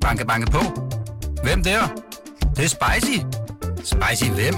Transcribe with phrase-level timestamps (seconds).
[0.00, 0.62] Banke, banke på.
[1.42, 1.80] Hvem der?
[2.40, 3.18] Det, det er spicy.
[3.76, 4.54] Spicy hvem?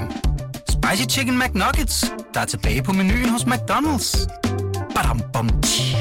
[0.68, 4.29] Spicy Chicken McNuggets, der er tilbage på menuen hos McDonald's.
[4.95, 5.96] Badum, bom, tji.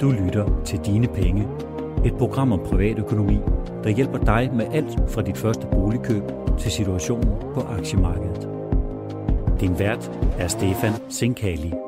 [0.00, 1.48] Du lytter til Dine Penge.
[2.04, 3.38] Et program om privatøkonomi,
[3.84, 6.22] der hjælper dig med alt fra dit første boligkøb
[6.58, 8.48] til situationen på aktiemarkedet.
[9.60, 11.85] Din vært er Stefan Sinkali.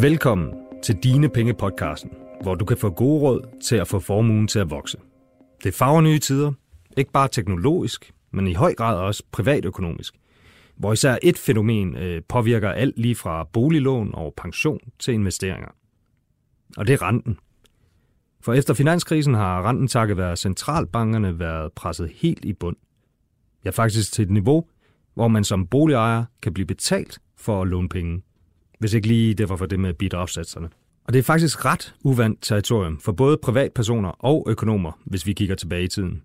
[0.00, 2.10] Velkommen til Dine Penge podcasten,
[2.42, 4.98] hvor du kan få gode råd til at få formuen til at vokse.
[5.64, 6.52] Det farver nye tider,
[6.96, 10.14] ikke bare teknologisk, men i høj grad også privatøkonomisk,
[10.76, 15.68] hvor især et fænomen øh, påvirker alt lige fra boliglån og pension til investeringer.
[16.76, 17.38] Og det er renten.
[18.40, 22.76] For efter finanskrisen har renten takket være centralbankerne været presset helt i bund.
[23.64, 24.64] Ja, faktisk til et niveau,
[25.14, 28.22] hvor man som boligejer kan blive betalt for at låne penge.
[28.78, 30.68] Hvis ikke lige det var for det med bidragssatserne.
[31.04, 35.54] Og det er faktisk ret uvandt territorium for både privatpersoner og økonomer, hvis vi kigger
[35.54, 36.22] tilbage i tiden.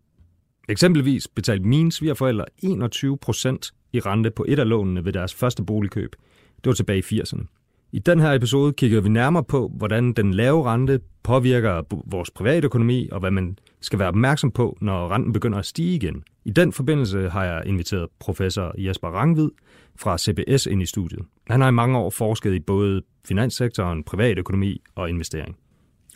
[0.70, 5.64] Eksempelvis betalte mine svigerforældre 21 procent i rente på et af lånene ved deres første
[5.64, 6.16] boligkøb.
[6.56, 7.46] Det var tilbage i 80'erne.
[7.92, 13.10] I den her episode kigger vi nærmere på, hvordan den lave rente påvirker vores privatøkonomi,
[13.12, 16.24] og hvad man skal være opmærksom på, når renten begynder at stige igen.
[16.46, 19.50] I den forbindelse har jeg inviteret professor Jesper Rangvid
[19.96, 21.26] fra CBS ind i studiet.
[21.48, 25.58] Han har i mange år forsket i både finanssektoren, privatøkonomi og investering.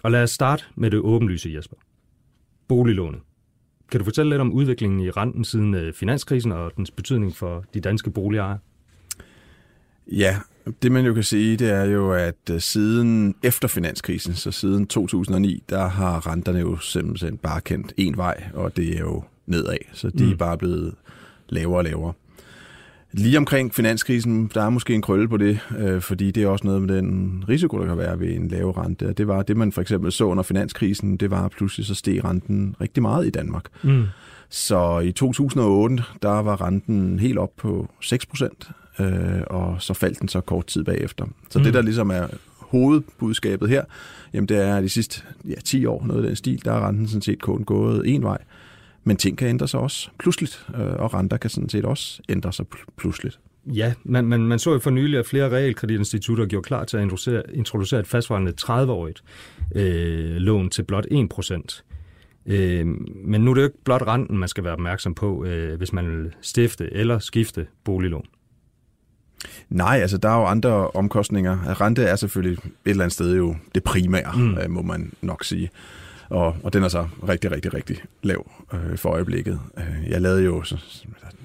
[0.03, 1.78] Og lad os starte med det åbenlyse, Jesper.
[2.67, 3.19] Boliglånet.
[3.92, 7.66] Kan du fortælle lidt om udviklingen i renten siden øh, finanskrisen og dens betydning for
[7.73, 8.59] de danske boligejere?
[10.12, 10.38] Ja,
[10.81, 14.88] det man jo kan sige, det er jo, at øh, siden efter finanskrisen, så siden
[14.88, 19.78] 2009, der har renterne jo simpelthen bare kendt en vej, og det er jo nedad.
[19.94, 20.31] Så de mm.
[20.31, 20.95] er bare blevet
[21.50, 22.14] lavere og lavere.
[23.11, 26.67] Lige omkring finanskrisen, der er måske en krølle på det, øh, fordi det er også
[26.67, 29.13] noget med den risiko, der kan være ved en lave rente.
[29.13, 32.25] Det var det, man for eksempel så under finanskrisen, det var at pludselig så steg
[32.25, 33.63] renten rigtig meget i Danmark.
[33.83, 34.05] Mm.
[34.50, 38.69] Så i 2008, der var renten helt op på 6 procent,
[39.00, 41.25] øh, og så faldt den så kort tid bagefter.
[41.50, 41.66] Så mm.
[41.66, 42.28] det, der ligesom er
[42.59, 43.84] hovedbudskabet her,
[44.34, 47.07] jamen det er, de sidste ja, 10 år, noget af den stil, der er renten
[47.07, 48.38] sådan set kun gået en vej.
[49.07, 52.53] Men ting kan ændre sig også pludseligt, øh, og renter kan sådan set også ændre
[52.53, 52.66] sig
[52.97, 53.40] pludseligt.
[53.66, 57.03] Ja, men man, man så jo for nylig, at flere realkreditinstitutter gjorde klar til at
[57.03, 59.23] introducere, introducere et fastvarende 30-årigt
[59.75, 61.84] øh, lån til blot 1%.
[62.45, 62.85] Øh,
[63.25, 65.94] men nu er det jo ikke blot renten, man skal være opmærksom på, øh, hvis
[65.94, 68.25] man vil stifte eller skifte boliglån.
[69.69, 71.81] Nej, altså der er jo andre omkostninger.
[71.81, 74.57] Rente er selvfølgelig et eller andet sted jo det primære, mm.
[74.57, 75.69] øh, må man nok sige.
[76.29, 79.59] Og, og den er så rigtig, rigtig, rigtig lav øh, for øjeblikket.
[79.77, 80.77] Øh, jeg lavede jo, så,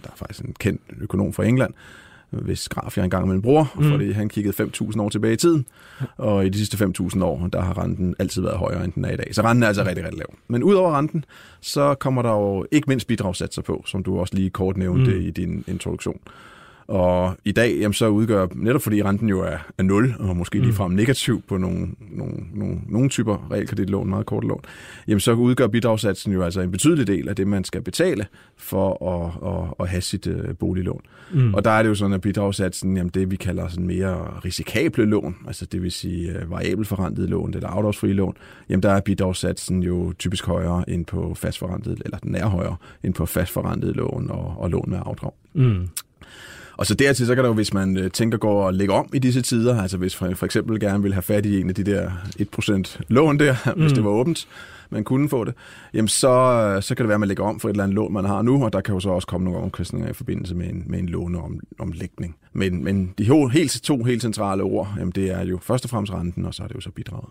[0.04, 1.74] der er faktisk en kendt økonom fra England,
[2.30, 3.90] hvis graf jeg engang med min bror, mm.
[3.90, 5.66] fordi han kiggede 5.000 år tilbage i tiden,
[6.16, 9.10] og i de sidste 5.000 år, der har renten altid været højere, end den er
[9.10, 9.34] i dag.
[9.34, 10.34] Så renten er altså rigtig, rigtig lav.
[10.48, 11.24] Men udover renten,
[11.60, 15.20] så kommer der jo ikke mindst bidragssatser på, som du også lige kort nævnte mm.
[15.20, 16.20] i din introduktion.
[16.86, 20.58] Og i dag, jamen, så udgør, netop fordi renten jo er, er 0, og måske
[20.58, 20.64] mm.
[20.64, 24.60] ligefrem negativ på nogle, nogle, nogle, nogle typer realkreditlån, meget korte lån,
[25.08, 28.26] jamen så udgør bidragssatsen jo altså en betydelig del af det, man skal betale
[28.56, 31.00] for at, at, at have sit uh, boliglån.
[31.34, 31.54] Mm.
[31.54, 35.04] Og der er det jo sådan, at bidragssatsen, jamen det vi kalder sådan mere risikable
[35.04, 38.36] lån, altså det vil sige variabelt forrentet lån eller afdragsfri lån,
[38.68, 43.14] jamen der er bidragssatsen jo typisk højere end på fastforrentet, eller den er højere end
[43.14, 45.32] på fastforrentet lån og, og lån med afdrag.
[45.54, 45.88] Mm.
[46.82, 49.08] Og så dertil, så kan der jo, hvis man øh, tænker gå og lægge om
[49.14, 51.74] i disse tider, altså hvis for, for eksempel gerne vil have fat i en af
[51.74, 52.10] de der
[52.96, 53.80] 1% lån der, mm.
[53.80, 54.48] hvis det var åbent,
[54.90, 55.54] man kunne få det,
[55.94, 58.12] jamen så, så kan det være, at man lægger om for et eller andet lån,
[58.12, 60.68] man har nu, og der kan jo så også komme nogle omkostninger i forbindelse med
[60.68, 62.36] en, med en låneomlægning.
[62.52, 66.12] Men, men de helt, to helt centrale ord, jamen det er jo først og fremmest
[66.12, 67.28] renten, og så er det jo så bidraget.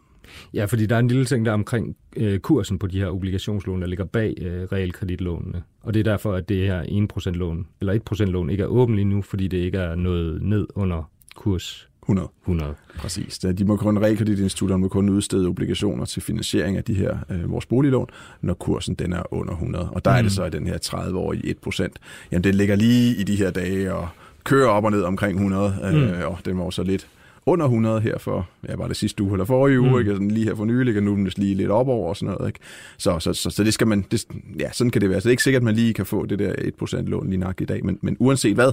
[0.54, 3.82] Ja, fordi der er en lille ting der omkring øh, kursen på de her obligationslån,
[3.82, 5.64] der ligger bag øh, realkreditlånene.
[5.82, 6.84] Og det er derfor, at det her
[7.28, 10.42] 1% lån, eller 1% lån ikke er åbent lige nu, fordi det ikke er noget
[10.42, 12.30] ned under kurs 100.
[12.44, 12.74] 100.
[12.98, 13.40] Præcis.
[13.40, 17.66] De må kun, realkreditinstitutterne må kun udstede obligationer til finansiering af de her øh, vores
[17.66, 18.08] boliglån,
[18.42, 19.90] når kursen den er under 100.
[19.90, 20.18] Og der mm.
[20.18, 20.30] er det mm.
[20.30, 21.88] så i den her 30-årige 1%.
[22.32, 24.08] Jamen det ligger lige i de her dage og
[24.44, 26.24] kører op og ned omkring 100, øh, mm.
[26.26, 27.08] og det må så lidt
[27.46, 30.00] under 100 her for, ja, var det sidste uge eller forrige uge, mm.
[30.00, 30.12] ikke?
[30.12, 32.34] Sådan lige her for nylig, og nu er den lige lidt op over og sådan
[32.34, 32.60] noget, ikke?
[32.98, 34.26] Så, så, så, så det skal man, det,
[34.60, 35.22] ja, sådan kan det være.
[35.22, 37.40] Så det er ikke sikkert, at man lige kan få det der 1% lån lige
[37.40, 38.72] nok i dag, men, men uanset hvad,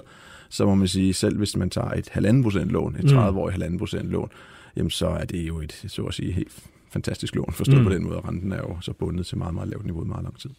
[0.49, 4.29] så må man sige, selv hvis man tager et 1,5% lån, et 30-årigt 1,5% lån,
[4.77, 6.53] jamen så er det jo et, så at sige, helt
[6.91, 7.85] fantastisk lån, forstået mm.
[7.85, 10.07] på den måde, at renten er jo så bundet til meget, meget lavt niveau i
[10.07, 10.51] meget lang tid.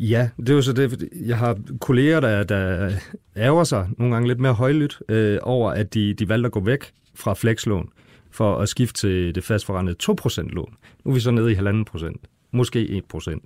[0.00, 2.90] Ja, det er jo så det, jeg har kolleger, der, der
[3.36, 6.60] ærger sig nogle gange lidt mere højlydt øh, over, at de, de valgte at gå
[6.60, 7.88] væk fra flekslån,
[8.30, 10.74] for at skifte til det fastforrentede 2% lån.
[11.04, 12.14] Nu er vi så nede i 1,5%,
[12.52, 13.38] måske 1%.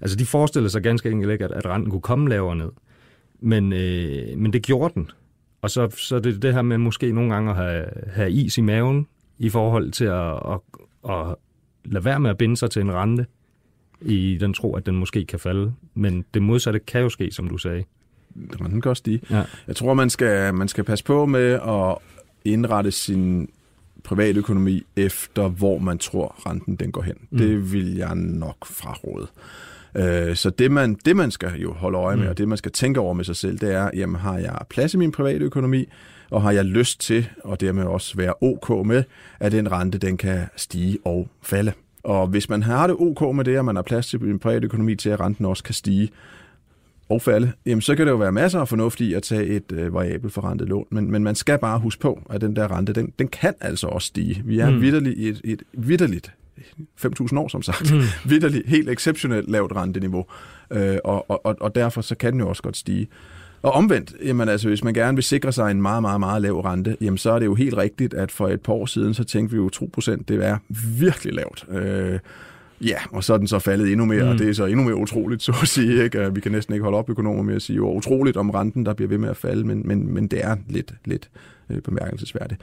[0.00, 2.70] Altså de forestillede sig ganske enkelt ikke, at, at renten kunne komme lavere ned.
[3.40, 5.10] Men, øh, men det gjorde den.
[5.62, 8.60] Og så, så det det her med måske nogle gange at have, have is i
[8.60, 9.06] maven
[9.38, 10.60] i forhold til at, at,
[11.10, 11.36] at
[11.84, 13.26] lade være med at binde sig til en rente
[14.00, 15.72] i den tro, at den måske kan falde.
[15.94, 17.84] Men det modsatte kan jo ske, som du sagde.
[18.60, 19.20] Renten kan også stige.
[19.30, 19.42] Ja.
[19.66, 21.98] Jeg tror, man skal, man skal passe på med at
[22.44, 23.48] indrette sin
[24.04, 27.14] privatøkonomi efter, hvor man tror, renten den går hen.
[27.30, 27.38] Mm.
[27.38, 29.26] Det vil jeg nok fraråde.
[29.96, 32.30] Øh, Så det man, det, man skal jo holde øje med, Mm.
[32.30, 34.94] og det, man skal tænke over med sig selv, det er, jamen, har jeg plads
[34.94, 35.86] i min private økonomi,
[36.30, 39.02] og har jeg lyst til, og dermed også være ok med,
[39.40, 41.72] at den rente, den kan stige og falde.
[42.04, 44.64] Og hvis man har det ok med det, og man har plads til sin private
[44.64, 46.08] økonomi til, at renten også kan stige
[47.08, 49.72] og falde, jamen så kan det jo være masser af fornuft i at tage et
[49.72, 50.86] øh, variabelt forrentet lån.
[50.90, 53.86] Men, men man skal bare huske på, at den der rente, den, den kan altså
[53.86, 54.42] også stige.
[54.44, 54.80] Vi er Mm.
[54.80, 56.32] vidderligt i et, et vidderligt
[57.04, 57.92] 5.000 år, som sagt.
[57.94, 58.00] Mm.
[58.30, 60.26] Vidderligt, helt exceptionelt lavt renteniveau.
[60.70, 63.08] Øh, og, og, og derfor så kan den jo også godt stige.
[63.62, 66.60] Og omvendt, jamen altså, hvis man gerne vil sikre sig en meget, meget, meget lav
[66.60, 69.24] rente, jamen så er det jo helt rigtigt, at for et par år siden, så
[69.24, 70.58] tænkte vi jo 2%, det er
[70.98, 71.64] virkelig lavt.
[71.70, 72.18] Øh,
[72.80, 74.28] ja, og så er den så faldet endnu mere, mm.
[74.28, 76.04] og det er så endnu mere utroligt, så at sige.
[76.04, 76.34] Ikke?
[76.34, 78.94] Vi kan næsten ikke holde op økonomer med at sige, jo, utroligt om renten, der
[78.94, 81.30] bliver ved med at falde, men, men, men det er lidt, lidt
[81.70, 82.60] øh, bemærkelsesværdigt.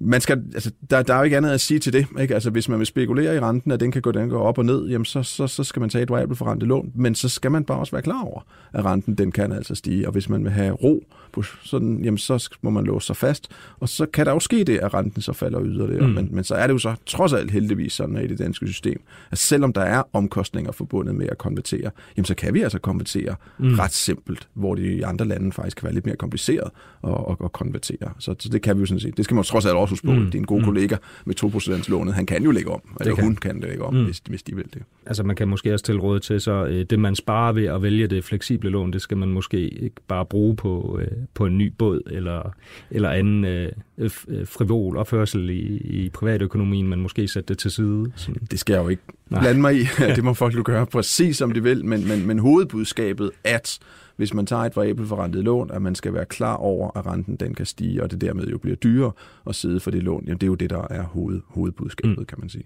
[0.00, 2.06] Man skal, altså, der, der er jo ikke andet at sige til det.
[2.20, 2.34] Ikke?
[2.34, 4.64] Altså, hvis man vil spekulere i renten, at den kan gå, den går op og
[4.64, 6.92] ned, jamen, så, så, så skal man tage et variabelt forrentet lån.
[6.94, 8.40] Men så skal man bare også være klar over,
[8.72, 10.06] at renten den kan altså stige.
[10.06, 13.50] Og hvis man vil have ro, på sådan, jamen, så må man låse sig fast.
[13.80, 16.06] Og så kan der jo ske det, at renten så falder yderligere.
[16.06, 16.12] Mm.
[16.12, 19.00] Men, men så er det jo så trods alt heldigvis sådan i det danske system,
[19.30, 23.34] at selvom der er omkostninger forbundet med at konvertere, jamen, så kan vi altså konvertere
[23.58, 23.74] mm.
[23.74, 26.70] ret simpelt, hvor det i andre lande faktisk kan være lidt mere kompliceret
[27.04, 28.12] at, at, at konvertere.
[28.18, 29.16] Så, så det kan vi jo sådan set.
[29.16, 30.12] Det skal man trods alt også huske på.
[30.12, 30.30] Mm.
[30.30, 30.64] Din gode Mm.
[30.64, 32.80] kollega med 2% lånet, han kan jo lægge om.
[33.00, 34.04] Eller kan hun kan lægge om, Mm.
[34.04, 34.82] hvis, hvis de vil det.
[35.06, 38.06] Altså man kan måske også tilråde til, så øh, det man sparer ved at vælge
[38.06, 41.72] det fleksible lån, det skal man måske ikke bare bruge på, øh, på en ny
[41.78, 42.54] båd eller,
[42.90, 44.10] eller anden øh, øh,
[44.46, 48.12] frivol opførsel i, i privatøkonomien, men måske sætte det til side.
[48.16, 48.42] Sådan.
[48.50, 49.02] Det skal jo ikke.
[49.28, 49.84] Blande mig i.
[50.16, 51.84] det må folk jo gøre præcis som de vil.
[51.84, 53.78] Men, men, men hovedbudskabet, at
[54.16, 57.36] hvis man tager et variabelt forrentet lån, at man skal være klar over, at renten
[57.36, 59.12] den kan stige, og det dermed jo bliver dyrere
[59.46, 60.22] at sidde for det lån.
[60.24, 62.18] Jamen, det er jo det, der er hoved, hovedbudskabet, Mm.
[62.18, 62.26] mm.
[62.26, 62.64] kan man sige.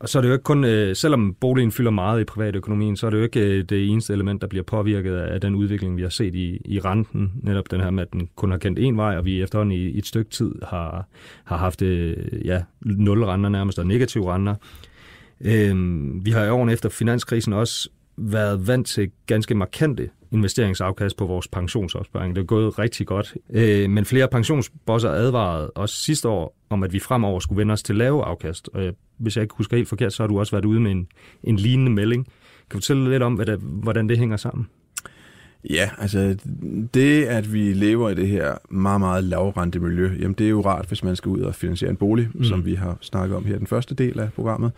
[0.00, 3.06] Og så er det jo ikke kun, øh, selvom boligen fylder meget i privatøkonomien, så
[3.06, 6.02] er det jo ikke øh, det eneste element, der bliver påvirket af den udvikling, vi
[6.02, 7.32] har set i, i renten.
[7.42, 9.88] Netop den her med, at den kun har kendt én vej, og vi efterhånden i,
[9.88, 11.08] i et stykke tid har,
[11.44, 14.54] har haft øh, ja, nul renter nærmest, og negative renter.
[15.40, 21.26] Øhm, vi har i årene efter finanskrisen også været vant til ganske markante investeringsafkast på
[21.26, 22.36] vores pensionsopsparing.
[22.36, 23.36] Det er gået rigtig godt.
[23.50, 27.82] Øh, men flere pensionsbosser advarede os sidste år om, at vi fremover skulle vende os
[27.82, 28.70] til lave afkast.
[28.74, 30.90] Og jeg, hvis jeg ikke husker helt forkert, så har du også været ude med
[30.90, 31.08] en,
[31.42, 32.24] en lignende melding.
[32.24, 32.34] Kan
[32.70, 34.68] du fortælle lidt om, hvad det, hvordan det hænger sammen?
[35.70, 36.36] Ja, altså
[36.94, 40.60] det, at vi lever i det her meget, meget lavrente miljø, jamen det er jo
[40.60, 42.44] rart, hvis man skal ud og finansiere en bolig, Mm.
[42.44, 44.72] som vi har snakket om her den første del af programmet.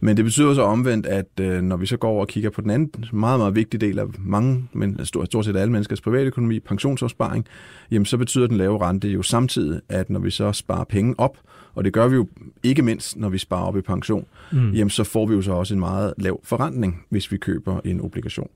[0.00, 2.60] Men det betyder så omvendt, at øh, når vi så går over og kigger på
[2.60, 6.60] den anden meget, meget vigtige del af mange, men stort, stort set alle menneskers privatøkonomi,
[6.60, 7.46] pensionsopsparing,
[7.90, 11.36] jamen så betyder den lave rente jo samtidig, at når vi så sparer penge op,
[11.74, 12.28] og det gør vi jo
[12.62, 14.70] ikke mindst, når vi sparer op i pension, Mm.
[14.70, 18.00] jamen så får vi jo så også en meget lav forrentning, hvis vi køber en
[18.00, 18.48] obligation.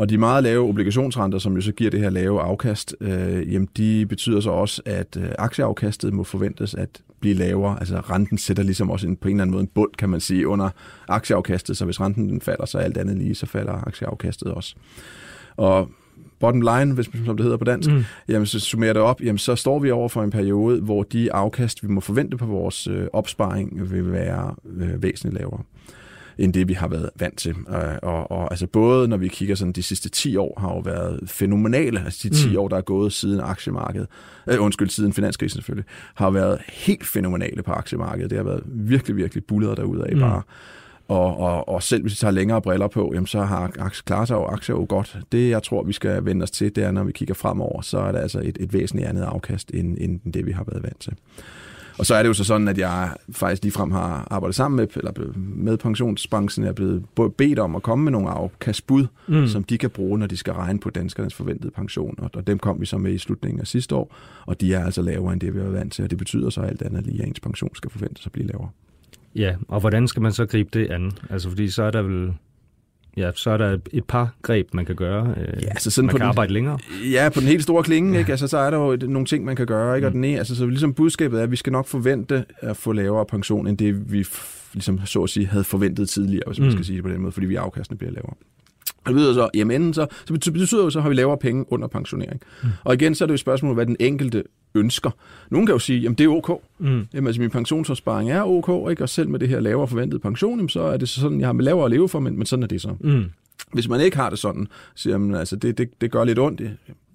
[0.00, 3.68] Og de meget lave obligationsrenter, som jo så giver det her lave afkast, øh, jamen
[3.76, 7.80] de betyder så også, at øh, aktieafkastet må forventes at blive lavere.
[7.80, 10.20] Altså renten sætter ligesom også en, på en eller anden måde en bund, kan man
[10.20, 10.70] sige, under
[11.08, 11.76] aktieafkastet.
[11.76, 14.74] Så hvis renten den falder, så alt andet lige, så falder aktieafkastet også.
[15.56, 15.88] Og
[16.40, 18.04] bottom line, hvis, som det hedder på dansk, Mm.
[18.28, 21.32] jamen så summerer det op, jamen så står vi over for en periode, hvor de
[21.32, 25.62] afkast, vi må forvente på vores øh, opsparing, vil være øh, væsentligt lavere
[26.40, 27.50] end det, vi har været vant til.
[27.50, 30.78] Øh, og, og altså både når vi kigger sådan, de sidste 10 år har jo
[30.78, 32.56] været fænomenale, altså de 10 Mm.
[32.58, 34.06] år, der er gået siden aktiemarkedet,
[34.46, 38.30] øh, undskyld, siden finanskrisen selvfølgelig, har været helt fænomenale på aktiemarkedet.
[38.30, 40.20] Det har været virkelig, virkelig bullet derude af Mm.
[40.20, 40.42] bare.
[41.08, 44.34] Og, og, og selv hvis vi tager længere briller på, jamen, så har klarer sig
[44.34, 45.18] jo aktier jo godt.
[45.32, 47.98] Det, jeg tror, vi skal vende os til, det er, når vi kigger fremover, så
[47.98, 51.00] er det altså et, et væsentligt andet afkast, end, end det, vi har været vant
[51.00, 51.12] til.
[52.00, 54.86] Og så er det jo så sådan, at jeg faktisk ligefrem har arbejdet sammen med,
[54.96, 56.64] eller med pensionsbranchen.
[56.64, 57.04] Jeg er blevet
[57.38, 59.46] bedt om at komme med nogle afkastbud, Mm.
[59.46, 62.14] som de kan bruge, når de skal regne på danskernes forventede pension.
[62.18, 64.14] Og, og dem kom vi så med i slutningen af sidste år,
[64.46, 66.04] og de er altså lavere end det, vi har været vant til.
[66.04, 68.68] Og det betyder så alt andet lige, at ens pension skal forventes at blive lavere.
[69.36, 71.12] Ja, og hvordan skal man så gribe det an?
[71.30, 72.32] Altså fordi så er der vel
[73.16, 75.34] ja, så er der et par greb, man kan gøre.
[75.36, 76.78] Øh, Ja, altså sådan man på kan den- arbejde længere.
[77.12, 78.18] Ja, på den helt store klinge, ja.
[78.18, 78.30] ikke?
[78.30, 80.08] Altså, så er der jo et- nogle ting, man kan gøre, ikke?
[80.08, 82.92] Og den ene, altså, så ligesom budskabet er, at vi skal nok forvente at få
[82.92, 84.26] lavere pension, end det vi
[84.74, 86.72] ligesom, så at sige, havde forventet tidligere, hvis man Mm.
[86.72, 88.34] skal sige det på den måde, fordi vi afkastene bliver lavere.
[89.04, 90.06] Og det betyder så, jamen enten så,
[90.40, 92.40] så betyder jo så, har vi lavere penge under pensionering.
[92.62, 92.68] Mm.
[92.84, 95.10] Og igen, så er det jo et spørgsmål, hvad den enkelte ønsker.
[95.50, 96.62] Nogen kan jo sige, jamen det er ok.
[96.78, 97.06] Mm.
[97.14, 99.02] Jamen, altså, min pensionsopsparing er ok, ikke?
[99.02, 101.52] og selv med det her lavere forventede pension, jamen, så er det sådan, jeg har
[101.52, 102.94] med lavere at leve for, men, men sådan er det så.
[103.00, 103.24] Mm.
[103.72, 106.60] Hvis man ikke har det sådan, siger man, altså det, det, det gør lidt ondt
[106.60, 106.68] i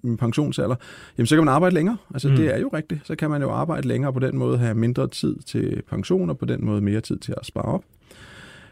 [0.03, 0.75] min pensionsalder,
[1.17, 1.97] jamen så kan man arbejde længere.
[2.13, 2.35] Altså Mm.
[2.35, 3.01] det er jo rigtigt.
[3.07, 6.37] Så kan man jo arbejde længere på den måde have mindre tid til pension, og
[6.37, 7.83] på den måde mere tid til at spare op.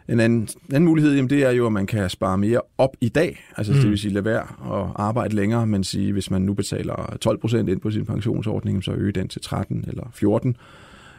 [0.09, 3.09] En anden, anden mulighed, jamen det er jo, at man kan spare mere op i
[3.09, 3.43] dag.
[3.57, 3.79] Altså Mm.
[3.79, 4.41] det vil sige, lade være
[4.81, 8.83] at arbejde længere, men sige, hvis man nu betaler 12 procent ind på sin pensionsordning,
[8.83, 10.55] så øge den til 13 eller 14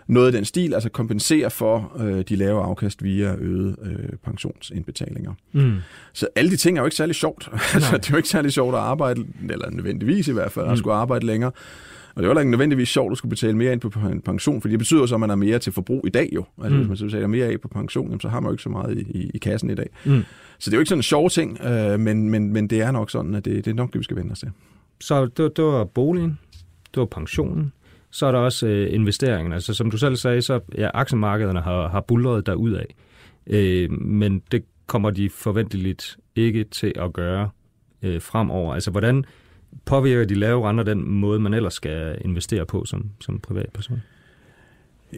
[0.06, 5.32] noget af den stil, altså kompensere for øh, de lave afkast via øget øh, pensionsindbetalinger.
[5.52, 5.72] Mm.
[6.12, 7.48] Så alle de ting er jo ikke særlig sjovt.
[7.74, 10.70] altså, det er jo ikke særlig sjovt at arbejde, eller nødvendigvis i hvert fald, at
[10.70, 10.76] Mm.
[10.76, 11.50] skulle arbejde længere.
[12.16, 14.60] Og det er heller ikke nødvendigvis sjovt at skulle betale mere ind på en pension,
[14.60, 16.44] for det betyder så, at man har mere til forbrug i dag jo.
[16.62, 16.76] Altså Mm.
[16.78, 18.68] hvis man så betaler mere af på pension, jamen, så har man jo ikke så
[18.68, 19.88] meget i, i, i kassen i dag.
[20.04, 20.22] Mm.
[20.58, 22.90] Så det er jo ikke sådan en sjov ting, øh, men, men, men det er
[22.90, 24.50] nok sådan, at det, det er nok det, vi skal vende os til.
[25.00, 26.38] Så det, det var boligen,
[26.94, 27.72] det var pensionen,
[28.10, 29.52] så er der også øh, investeringen.
[29.52, 32.84] Altså som du selv sagde, så ja, aktiemarkederne har, har bulret derudad.
[33.46, 37.50] Øh, men det kommer de forventeligt ikke til at gøre
[38.02, 38.74] øh, fremover.
[38.74, 39.24] Altså hvordan
[39.84, 44.02] påvirker de lave renter den måde, man ellers skal investere på som, som privatperson?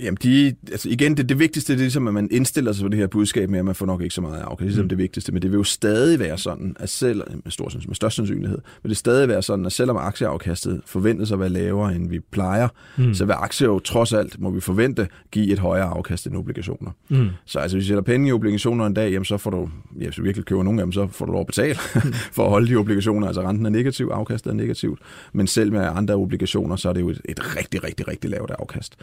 [0.02, 2.88] Jamen, de, altså igen, det, det vigtigste det er ligesom, at man indstiller sig på
[2.88, 4.58] det her budskab med, at man får nok ikke så meget afkast.
[4.58, 4.88] Det er ligesom Mm.
[4.88, 8.16] det vigtigste, men det vil jo stadig være sådan, at selv, med, stor, med størst
[8.16, 12.20] sandsynlighed, vil det stadig være sådan, at selvom aktieafkastet forventes at være lavere, end vi
[12.20, 13.04] plejer, Mm.
[13.04, 13.14] mm.
[13.14, 16.90] så vil aktier jo trods alt, må vi forvente, give et højere afkast end obligationer.
[17.08, 17.28] Mm.
[17.44, 20.04] Så altså, hvis du sætter penge i obligationer en dag, jamen, så får du, ja,
[20.04, 21.74] hvis du virkelig køber nogle af dem, så får du lov at betale
[22.36, 23.26] for at holde de obligationer.
[23.26, 24.98] Altså renten er negativ, afkastet er negativt.
[25.32, 28.50] Men selv med andre obligationer, så er det jo et, et rigtig, rigtig, rigtig lavt
[28.58, 28.96] afkast.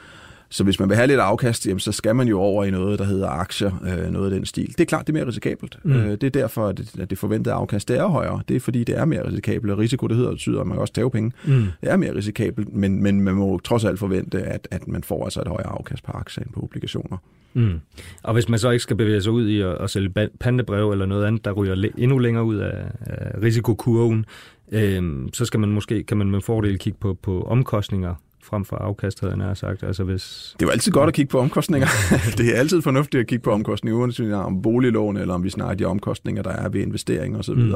[0.54, 3.00] Så hvis man vil have lidt afkast, jamen, så skal man jo over i noget,
[3.00, 4.68] der hedder aktier, øh, noget af den stil.
[4.68, 5.78] Det er klart, det er mere risikabelt.
[5.84, 5.92] Mm.
[5.94, 8.42] Øh, det er derfor, at det, at det forventede afkast det er højere.
[8.48, 10.82] Det er fordi, det er mere risikabelt, og risiko, det hedder, betyder, at man kan
[10.82, 11.32] også tage penge.
[11.46, 11.66] Mm.
[11.82, 15.24] Det er mere risikabelt, men, men man må trods alt forvente, at, at man får
[15.24, 17.18] altså et højere afkast på aktier end på obligationer.
[17.54, 17.80] Mm.
[18.24, 21.06] Og hvis man så ikke skal bevæge sig ud i at, at sælge pantebrev eller
[21.06, 24.26] noget andet, der ryger le- endnu længere ud af, af risikokurven,
[24.72, 28.76] øhm, så skal man måske, kan man med fordel kigge på, på omkostninger frem for
[28.76, 29.84] afkast, havde jeg sagt.
[29.84, 30.56] Altså hvis...
[30.60, 31.88] Det er jo altid godt at kigge på omkostninger.
[32.38, 35.76] det er altid fornuftigt at kigge på omkostninger, uanset om boliglån, eller om vi snakker
[35.76, 37.56] de omkostninger, der er ved investering osv.
[37.56, 37.74] Mm.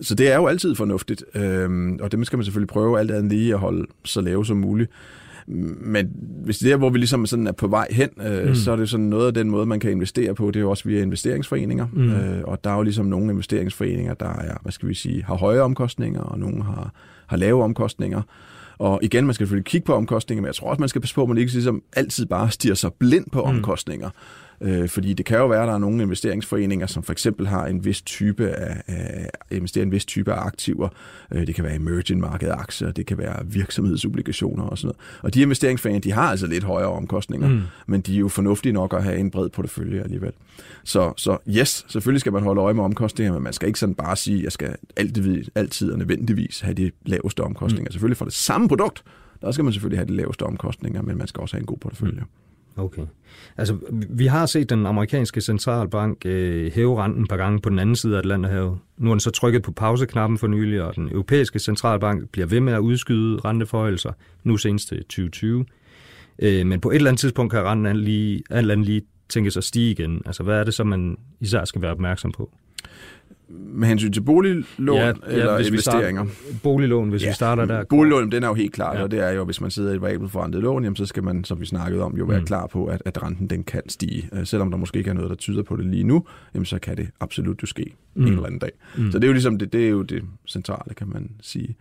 [0.00, 3.32] Så det er jo altid fornuftigt, øhm, og det skal man selvfølgelig prøve alt andet
[3.32, 4.90] lige at holde så lave som muligt.
[5.46, 6.10] Men
[6.44, 8.54] hvis det er, hvor vi ligesom sådan er på vej hen, øh, mm.
[8.54, 10.70] så er det sådan noget af den måde, man kan investere på, det er jo
[10.70, 11.86] også via investeringsforeninger.
[11.92, 12.12] Mm.
[12.12, 15.34] Øh, og der er jo ligesom nogle investeringsforeninger, der er, hvad skal vi sige, har
[15.34, 16.92] høje omkostninger, og nogle har,
[17.26, 18.22] har lave omkostninger.
[18.78, 21.14] Og igen, man skal selvfølgelig kigge på omkostninger, men jeg tror også, man skal passe
[21.14, 23.46] på, at man ikke ligesom altid bare stiger sig blind på Mm.
[24.60, 27.66] Øh, fordi det kan jo være, at der er nogle investeringsforeninger, som for eksempel har
[27.66, 30.88] en vis type af, af investerer en vis type af aktiver.
[31.32, 35.22] Øh, det kan være emerging market aktier, det kan være virksomhedsobligationer og sådan noget.
[35.22, 37.60] Og de investeringsforeninger, de har altså lidt højere omkostninger, mm.
[37.86, 40.32] men de er jo fornuftige nok at have en bred portefølje alligevel.
[40.84, 43.94] Så, så yes, selvfølgelig skal man holde øje med omkostninger, men man skal ikke sådan
[43.94, 47.88] bare sige, at jeg skal altid, altid og nødvendigvis have de laveste omkostninger.
[47.88, 47.92] Mm.
[47.92, 49.04] Selvfølgelig for det samme produkt,
[49.42, 51.78] der skal man selvfølgelig have de laveste omkostninger, men man skal også have en god
[51.78, 52.20] portefølje.
[52.20, 52.43] Mm.
[52.76, 53.02] Okay.
[53.56, 53.76] Altså,
[54.10, 58.14] vi har set den amerikanske centralbank øh, hæve renten par gange på den anden side
[58.14, 58.78] af Atlanterhavet.
[58.98, 62.60] Nu er den så trykket på pauseknappen for nylig, og den europæiske centralbank bliver ved
[62.60, 64.12] med at udskyde renteforhøjelser,
[64.44, 65.64] nu senest til 2020.
[66.38, 69.56] Øh, men på et eller andet tidspunkt kan renten alt lige, alt andet lige tænkes
[69.56, 70.22] at stige igen.
[70.26, 72.50] Altså, hvad er det så, man især skal være opmærksom på?
[73.48, 76.24] Med hensyn til boliglån ja, eller hvis vi investeringer?
[76.24, 77.84] Starter, boliglån, hvis ja, vi starter der.
[77.84, 78.98] Boliglån, den er jo helt klart, Ja.
[78.98, 79.04] ja.
[79.04, 81.22] og det er jo, hvis man sidder i et variabelt forrentet lån, jamen, så skal
[81.22, 82.46] man, som vi snakkede om, jo være Mm.
[82.46, 84.28] klar på, at, at renten den kan stige.
[84.32, 86.24] Øh, Selvom der måske ikke er noget, der tyder på det lige nu,
[86.54, 88.22] jamen, så kan det absolut jo ske Mm.
[88.26, 88.70] en eller anden dag.
[88.96, 89.10] Mm.
[89.12, 91.76] Så det er jo ligesom det, det, er jo det centrale, kan man sige.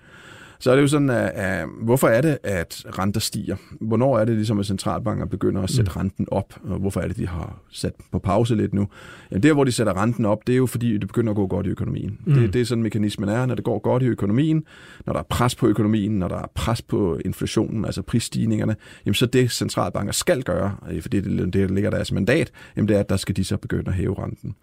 [0.63, 3.55] Så er det jo sådan, at, at hvorfor er det, at renter stiger?
[3.81, 5.99] Hvornår er det ligesom, at centralbanker begynder at sætte Mm.
[5.99, 6.53] renten op?
[6.63, 8.87] Og hvorfor er det, de har sat på pause lidt nu?
[9.31, 11.47] Ja, der, hvor de sætter renten op, det er jo fordi, det begynder at gå
[11.47, 12.17] godt i økonomien.
[12.25, 12.33] Mm.
[12.33, 14.63] Det, det er sådan, mekanismen er, når det går godt i økonomien,
[15.05, 19.13] når der er pres på økonomien, når der er pres på inflationen, altså prisstigningerne, jamen
[19.15, 22.99] så det centralbanker skal gøre, øh, fordi det, det ligger deres mandat, jamen det er,
[22.99, 24.55] at der skal de så begynde at hæve renten.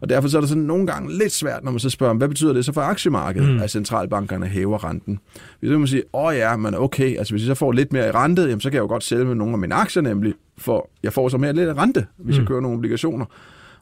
[0.00, 2.28] Og derfor så er det sådan nogle gange lidt svært, når man så spørger, hvad
[2.28, 3.62] betyder det så for aktiemarkedet, mm.
[3.62, 5.20] at centralbankerne hæver renten?
[5.60, 8.10] Hvis man sige, åh ja, men okay, altså hvis jeg så får lidt mere i
[8.10, 10.90] rente, jamen, så kan jeg jo godt sælge med nogle af mine aktier nemlig, for
[11.02, 12.40] jeg får så mere lidt rente, hvis Mm.
[12.40, 13.24] jeg kører nogle obligationer.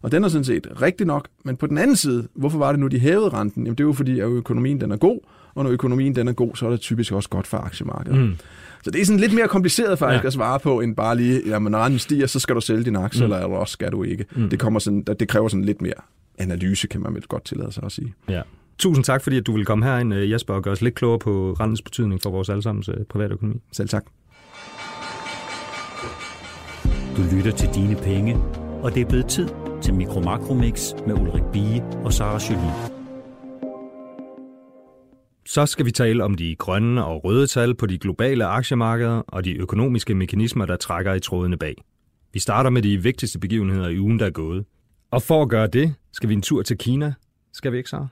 [0.02, 2.78] Og den er sådan set rigtig nok, men på den anden side, hvorfor var det
[2.80, 3.62] nu, de hævede renten?
[3.64, 5.18] Jamen det er jo fordi, at økonomien den er god,
[5.54, 8.18] og når økonomien den er god, så er det typisk også godt for aktiemarkedet.
[8.18, 8.34] Mm.
[8.82, 10.26] Så det er sådan lidt mere kompliceret faktisk ja.
[10.26, 12.96] at svare på, end bare lige, jamen når renten stiger, så skal du sælge din
[12.96, 13.32] aktie, mm.
[13.32, 14.24] eller også skal du ikke.
[14.36, 14.48] Mm.
[14.50, 15.92] Det, kommer sådan, det kræver sådan lidt mere
[16.38, 18.14] analyse, kan man vel godt tillade sig at sige.
[18.28, 18.42] Ja.
[18.78, 21.18] Tusind tak, fordi at du vil komme herind, øh, Jesper, og gøre os lidt klogere
[21.18, 23.60] på rentens betydning for vores allesammens øh, private økonomi.
[23.72, 24.04] Selv tak.
[27.16, 28.36] Du lytter til Dine Penge,
[28.82, 29.48] og det er blevet tid
[29.82, 32.98] til Mikro Makromix med Ulrik Bie og Sara Jolie.
[35.46, 39.44] Så skal vi tale om de grønne og røde tal på de globale aktiemarkeder og
[39.44, 41.74] de økonomiske mekanismer, der trækker i trådene bag.
[42.32, 44.64] Vi starter med de vigtigste begivenheder i ugen, der er gået.
[45.10, 47.14] Og for at gøre det, skal vi en tur til Kina.
[47.52, 48.08] Skal vi ikke, Sara?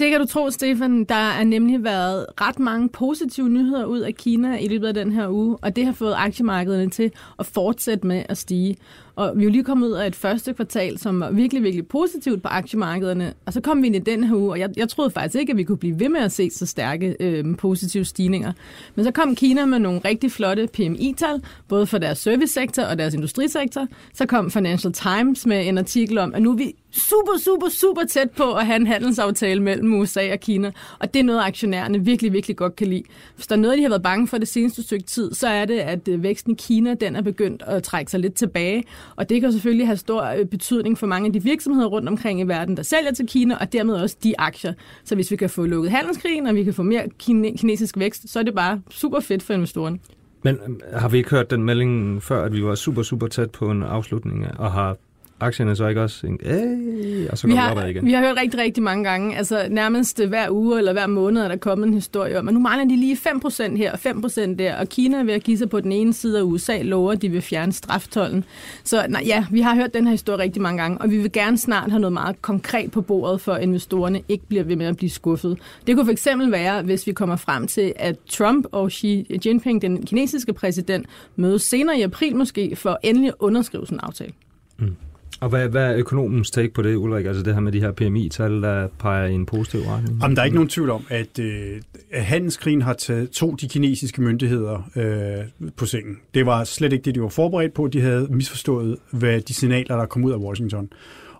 [0.00, 1.04] Det kan du tro, Stefan.
[1.04, 5.12] Der er nemlig været ret mange positive nyheder ud af Kina i løbet af den
[5.12, 8.76] her uge, og det har fået aktiemarkederne til at fortsætte med at stige.
[9.16, 11.86] Og vi er jo lige kommet ud af et første kvartal, som var virkelig, virkelig
[11.86, 13.34] positivt på aktiemarkederne.
[13.46, 15.50] Og så kom vi ind i den her uge, og jeg, jeg troede faktisk ikke,
[15.50, 18.52] at vi kunne blive ved med at se så stærke øh, positive stigninger.
[18.94, 23.14] Men så kom Kina med nogle rigtig flotte PMI-tal, både for deres servicesektor og deres
[23.14, 23.86] industrisektor.
[24.14, 28.02] Så kom Financial Times med en artikel om, at nu er vi super, super, super
[28.08, 30.72] tæt på at have en handelsaftale mellem USA og Kina.
[30.98, 33.02] Og det er noget, aktionærerne virkelig, virkelig godt kan lide.
[33.34, 35.64] Hvis der er noget, de har været bange for det seneste stykke tid, så er
[35.64, 38.84] det, at øh, væksten i Kina den er begyndt at trække sig lidt tilbage.
[39.16, 42.40] Og det kan selvfølgelig have stor øh, betydning for mange af de virksomheder rundt omkring
[42.40, 44.72] i verden, der sælger til Kina, og dermed også de aktier.
[45.04, 48.38] Så hvis vi kan få lukket handelskrigen, og vi kan få mere kinesisk vækst, så
[48.38, 49.98] er det bare super fedt for investorerne.
[50.42, 53.50] Men øh, har vi ikke hørt den melding før, at vi var super, super tæt
[53.50, 54.96] på en afslutning, og har
[55.40, 58.06] aktierne så ikke også en, øh, og så går vi har, igen?
[58.06, 61.48] Vi har hørt rigtig, rigtig mange gange, altså nærmest hver uge eller hver måned er
[61.48, 64.76] der kommet en historie om, at nu mangler de lige 5% her og 5% der,
[64.76, 67.22] og Kina er ved at give sig på den ene side, af USA lover, at
[67.22, 68.44] de vil fjerne straftollen.
[68.84, 71.32] Så nej, ja, vi har hørt den her historie rigtig mange gange, og vi vil
[71.32, 74.96] gerne snart have noget meget konkret på bordet, for investorerne ikke bliver ved med at
[74.96, 75.58] blive skuffet.
[75.86, 80.06] Det kunne fx være, hvis vi kommer frem til, at Trump og Xi Jinping, den
[80.06, 81.06] kinesiske præsident,
[81.36, 84.32] mødes senere i april måske, for endelig at underskrive sådan en aftale.
[84.78, 84.96] Mm.
[85.40, 87.26] Og hvad, hvad er økonomens take på det, Ulrik?
[87.26, 90.22] Altså det her med de her PMI-tal, der peger i en positiv retning?
[90.22, 93.68] Jamen, der er ikke nogen tvivl om, at, øh, at handelskrigen har taget to de
[93.68, 96.16] kinesiske myndigheder øh, på sengen.
[96.34, 97.86] Det var slet ikke det, de var forberedt på.
[97.86, 100.88] De havde misforstået, hvad de signaler, der kom ud af Washington.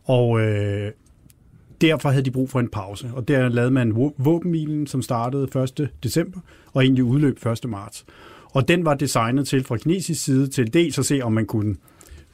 [0.04, 0.90] Og øh,
[1.80, 3.10] derfor havde de brug for en pause.
[3.14, 5.48] Og der lavede man våbenmilen, som startede
[5.78, 5.88] 1.
[6.02, 6.40] december
[6.72, 7.70] og egentlig udløb 1.
[7.70, 8.04] marts.
[8.52, 11.76] Og den var designet til fra kinesisk side til dels at se, om man kunne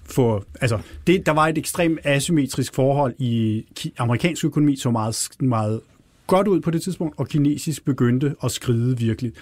[0.08, 3.64] få, altså, det, der var et ekstremt asymmetrisk forhold i
[3.98, 5.80] amerikansk økonomi, så meget, meget
[6.26, 9.32] godt ud på det tidspunkt, og kinesisk begyndte at skride virkelig.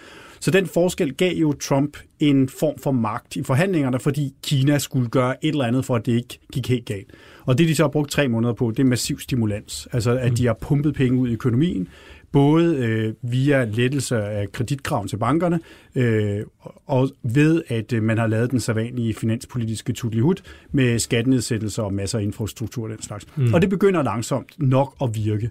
[0.41, 5.09] Så den forskel gav jo Trump en form for magt i forhandlingerne, fordi Kina skulle
[5.09, 7.11] gøre et eller andet for, at det ikke gik helt galt.
[7.45, 9.89] Og det, de så har brugt tre måneder på, det er massiv stimulans.
[9.93, 11.89] Altså, at de har pumpet penge ud i økonomien,
[12.35, 15.61] både øh, via lettelse af kreditkraven til bankerne,
[15.95, 16.41] øh,
[16.87, 20.43] og ved, at øh, man har lavet den sædvanlige finanspolitiske tutlihut
[20.73, 23.27] med skattenedsættelser og masser af infrastruktur og den slags.
[23.37, 23.55] Mm.
[23.55, 25.51] Og det begynder langsomt nok at virke.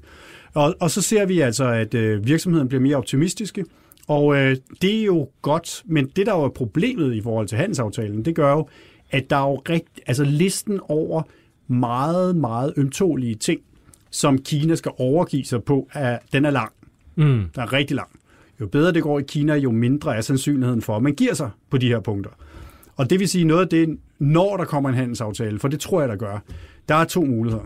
[0.53, 3.65] Og, og så ser vi altså, at øh, virksomheden bliver mere optimistiske,
[4.07, 7.57] og øh, det er jo godt, men det der jo er problemet i forhold til
[7.57, 8.67] handelsaftalen, det gør jo,
[9.11, 11.21] at der er jo rigt, altså listen over
[11.67, 13.61] meget, meget ømtålige ting,
[14.13, 16.71] som Kina skal overgive sig på, er, den er lang.
[17.15, 17.23] Mm.
[17.25, 18.09] Den er rigtig lang.
[18.61, 21.49] Jo bedre det går i Kina, jo mindre er sandsynligheden for, at man giver sig
[21.69, 22.31] på de her punkter.
[22.95, 25.99] Og det vil sige noget af det, når der kommer en handelsaftale, for det tror
[25.99, 26.43] jeg, der gør,
[26.89, 27.63] der er to muligheder.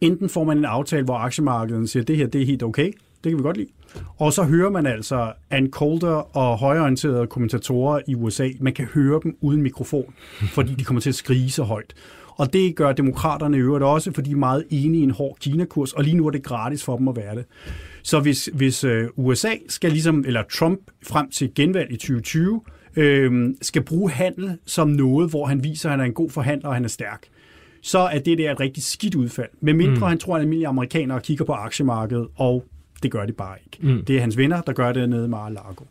[0.00, 2.92] Enten får man en aftale, hvor aktiemarkedet siger, at det her det er helt okay,
[3.24, 3.68] det kan vi godt lide.
[4.16, 9.20] Og så hører man altså Ann Coulter og højorienterede kommentatorer i USA, man kan høre
[9.24, 10.14] dem uden mikrofon,
[10.54, 11.94] fordi de kommer til at skrige så højt.
[12.36, 15.36] Og det gør demokraterne i øvrigt også, fordi de er meget enige i en hård
[15.40, 17.44] Kina-kurs, og lige nu er det gratis for dem at være det.
[18.02, 22.60] Så hvis, hvis øh, USA skal ligesom, eller Trump frem til genvalg i 2020,
[22.96, 26.68] øh, skal bruge handel som noget, hvor han viser, at han er en god forhandler,
[26.68, 27.22] og han er stærk,
[27.82, 29.48] så er det der et rigtig skidt udfald.
[29.60, 30.02] Men mindre mm.
[30.02, 32.64] han tror, at almindelige amerikanere kigger på aktiemarkedet, og
[33.02, 33.94] det gør de bare ikke.
[33.94, 34.04] Mm.
[34.04, 35.84] Det er hans venner, der gør det nede i Mar-a-Lago.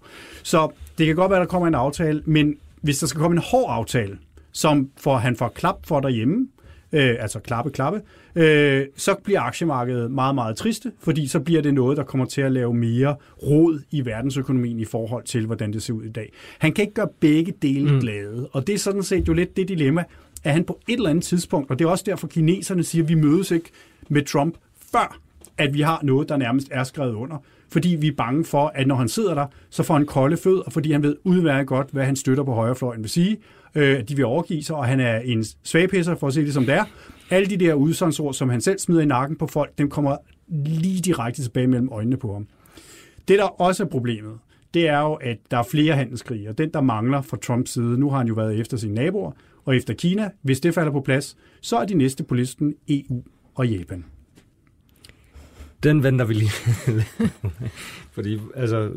[0.44, 3.44] Så det kan godt være, der kommer en aftale, men hvis der skal komme en
[3.52, 4.18] hård aftale,
[4.54, 6.48] som får, han får klap for derhjemme,
[6.94, 8.02] øh, altså klappe, klappe,
[8.36, 12.42] øh, så bliver aktiemarkedet meget, meget triste, fordi så bliver det noget, der kommer til
[12.42, 16.32] at lave mere råd i verdensøkonomien i forhold til, hvordan det ser ud i dag.
[16.60, 18.00] Han kan ikke gøre begge dele mm.
[18.00, 20.04] glade, og det er sådan set jo lidt det dilemma,
[20.44, 23.10] at han på et eller andet tidspunkt, og det er også derfor kineserne siger, at
[23.10, 23.70] vi mødes ikke
[24.10, 24.56] med Trump
[24.92, 25.20] før,
[25.58, 27.38] at vi har noget, der nærmest er skrevet under.
[27.70, 30.70] Fordi vi er bange for, at når han sidder der, så får han kolde fødder,
[30.70, 33.38] fordi han ved udmærket godt, hvad han støtter på højrefløjen vil sige,
[33.76, 36.66] øh, de vil overgive sig, og han er en svagpisser, for at se det som
[36.66, 36.86] det er.
[37.30, 40.18] Alle de der udsagnsord, som han selv smider i nakken på folk, dem kommer
[40.66, 42.48] lige direkte tilbage mellem øjnene på ham.
[43.28, 44.38] Det, der også er problemet,
[44.74, 48.00] det er jo, at der er flere handelskrige, og den, der mangler fra Trumps side,
[48.00, 49.32] nu har han jo været efter sine naboer,
[49.66, 53.24] og efter Kina, hvis det falder på plads, så er de næste på listen EU
[53.56, 54.06] og Japan.
[55.84, 56.52] Den venter vi lige.
[58.16, 58.90] Fordi altså,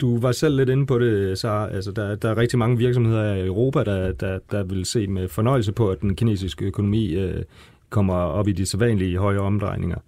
[0.00, 3.34] du var selv lidt inde på det, så altså, der, der er rigtig mange virksomheder
[3.34, 7.42] i Europa, der, der, der vil se med fornøjelse på, at den kinesiske økonomi øh,
[7.90, 9.98] kommer op i de sædvanlige høje omdrejninger.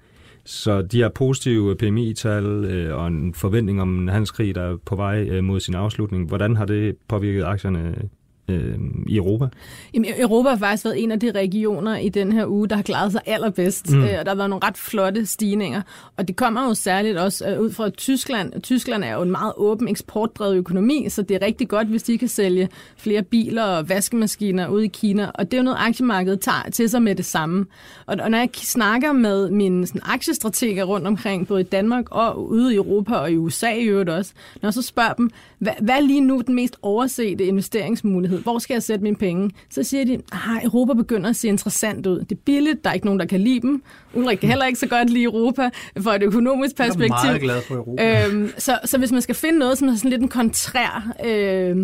[0.45, 4.97] Så de her positive PMI-tal øh, og en forventning om en handelskrig, der er på
[4.97, 8.09] vej øh, mod sin afslutning, hvordan har det påvirket aktierne
[8.49, 9.49] øh, i Europa?
[9.95, 12.83] Jamen, Europa har faktisk været en af de regioner i den her uge, der har
[12.83, 13.91] klaret sig allerbedst.
[13.91, 14.05] Mm.
[14.05, 15.83] Øh, og der har været nogle ret flotte stigninger.
[16.17, 18.63] Og det kommer jo særligt også øh, ud fra Tyskland.
[18.63, 22.19] Tyskland er jo en meget åben eksportdrevet økonomi, så det er rigtig godt, hvis de
[22.19, 25.31] kan sælge flere biler og vaskemaskiner ud i Kina.
[25.35, 27.67] Og det er jo noget, aktiemarkedet tager til sig med det samme.
[28.07, 32.49] Og, og når jeg snakker med mine sådan, aktiestrateger rundt omkring, både i Danmark og
[32.49, 34.33] ude i Europa og i USA i øvrigt også,
[34.63, 38.38] når jeg så spørger dem, hvad, hvad er lige nu den mest oversete investeringsmulighed?
[38.43, 39.51] Hvor skal jeg sætte mine penge?
[39.71, 42.19] Så siger de, at Europa begynder at se interessant ud.
[42.19, 43.83] Det er billigt, der er ikke nogen, der kan lide dem.
[44.15, 45.71] Ulrik kan heller ikke så godt lide Europa
[46.01, 47.09] fra et økonomisk perspektiv.
[47.11, 48.27] Jeg er meget glad for Europa.
[48.27, 51.77] Øhm, så, så hvis man skal finde noget, som er sådan lidt en kontrær øh,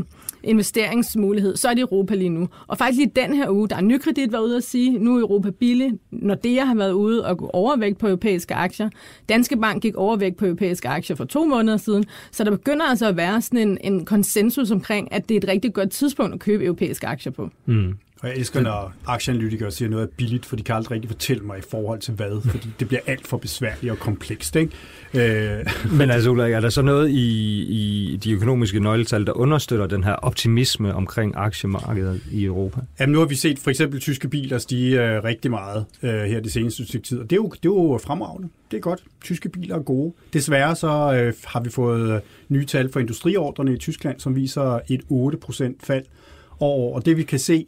[0.45, 2.49] investeringsmulighed, så er det Europa lige nu.
[2.67, 5.21] Og faktisk lige den her uge, der er nykredit været ude at sige, nu er
[5.21, 5.93] Europa billig.
[6.11, 8.91] når det har været ude og gå overvægt på europæiske aktier.
[9.29, 12.05] Danske Bank gik overvægt på europæiske aktier for to måneder siden.
[12.31, 15.49] Så der begynder altså at være sådan en, en konsensus omkring, at det er et
[15.49, 17.51] rigtig godt tidspunkt at købe europæiske aktier på.
[17.67, 17.95] Mm.
[18.25, 21.43] Og jeg elsker, når aktieanalytikere siger noget er billigt, for de kan aldrig rigtig fortælle
[21.43, 24.57] mig i forhold til hvad, fordi det bliver alt for besværligt og komplekst.
[24.57, 24.73] Ikke?
[25.15, 25.67] Øh.
[25.99, 30.05] Men altså, Ulrik, er der så noget i, i de økonomiske nøgletal, der understøtter den
[30.05, 32.81] her optimisme omkring aktiemarkedet i Europa?
[33.01, 36.41] Jamen, nu har vi set for eksempel tyske biler stige øh, rigtig meget øh, her
[36.41, 38.49] de seneste stykke tid, og det er, jo, det er jo fremragende.
[38.71, 39.03] Det er godt.
[39.25, 40.13] Tyske biler er gode.
[40.33, 44.81] Desværre så øh, har vi fået øh, nye tal for industriordrene i Tyskland, som viser
[44.89, 46.05] et 8% fald
[46.61, 46.95] over.
[46.95, 47.67] Og det vi kan se,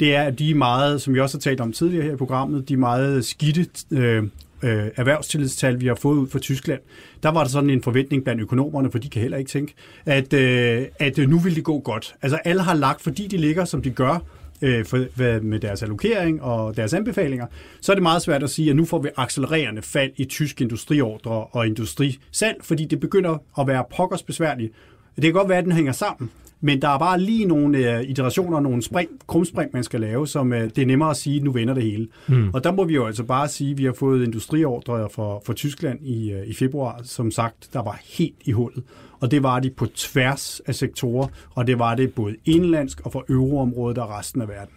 [0.00, 2.68] det er, at de meget, som vi også har talt om tidligere her i programmet,
[2.68, 4.22] de meget skidte øh,
[4.62, 6.80] øh, erhvervstillidstal, vi har fået ud fra Tyskland,
[7.22, 9.74] der var der sådan en forventning blandt økonomerne, for de kan heller ikke tænke,
[10.06, 12.14] at, øh, at øh, nu vil det gå godt.
[12.22, 14.18] Altså alle har lagt, fordi de ligger, som de gør,
[14.62, 15.06] øh, for,
[15.42, 17.46] med deres allokering og deres anbefalinger,
[17.80, 20.60] så er det meget svært at sige, at nu får vi accelererende fald i tysk
[20.60, 24.72] industriordre og industrisalg, fordi det begynder at være pokkers besværligt.
[25.16, 28.10] Det kan godt være, at den hænger sammen, men der er bare lige nogle uh,
[28.10, 31.42] iterationer, nogle spring, krumspring, man skal lave, som uh, det er nemmere at sige, at
[31.42, 32.08] nu vender det hele.
[32.28, 32.50] Mm.
[32.54, 35.52] Og der må vi jo altså bare sige, at vi har fået industriordre for, for
[35.52, 38.82] Tyskland i, uh, i februar, som sagt, der var helt i hullet.
[39.20, 43.12] Og det var de på tværs af sektorer, og det var det både indlandsk og
[43.12, 44.74] for euroområdet og resten af verden.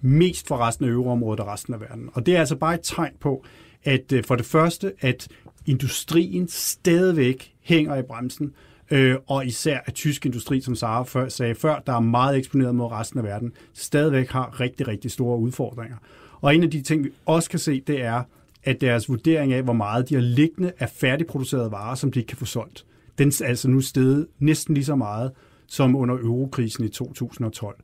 [0.00, 2.10] Mest for resten af euroområdet og resten af verden.
[2.12, 3.44] Og det er altså bare et tegn på,
[3.84, 5.28] at uh, for det første, at
[5.66, 8.52] industrien stadigvæk hænger i bremsen,
[8.90, 12.74] øh, og især at tysk industri, som Sara før, sagde før, der er meget eksponeret
[12.74, 15.96] mod resten af verden, stadigvæk har rigtig, rigtig store udfordringer.
[16.40, 18.22] Og en af de ting, vi også kan se, det er,
[18.64, 22.28] at deres vurdering af, hvor meget de har liggende af færdigproducerede varer, som de ikke
[22.28, 22.84] kan få solgt,
[23.18, 25.30] den er altså nu steget næsten lige så meget
[25.66, 27.76] som under eurokrisen i 2012.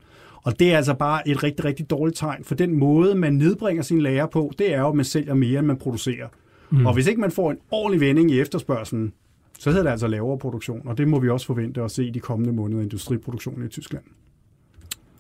[0.43, 3.83] Og det er altså bare et rigtig, rigtig dårligt tegn, for den måde, man nedbringer
[3.83, 6.29] sine lager på, det er jo, at man sælger mere, end man producerer.
[6.71, 6.87] Mm.
[6.87, 9.12] Og hvis ikke man får en ordentlig vending i efterspørgselen,
[9.59, 12.11] så hedder det altså lavere produktion, og det må vi også forvente at se i
[12.11, 14.05] de kommende måneder industriproduktionen i Tyskland.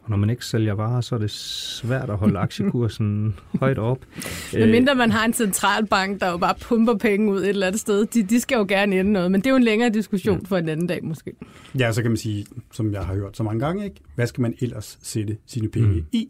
[0.04, 3.98] Og når man ikke sælger varer, så er det svært at holde aktiekursen højt op.
[4.52, 7.80] Men mindre man har en centralbank, der jo bare pumper penge ud et eller andet
[7.80, 8.06] sted.
[8.06, 10.46] De, de skal jo gerne ende noget, men det er jo en længere diskussion ja.
[10.48, 11.32] for en anden dag måske.
[11.78, 14.00] Ja, så kan man sige, som jeg har hørt så mange gange, ikke?
[14.14, 16.06] hvad skal man ellers sætte sine penge mm.
[16.12, 16.28] i?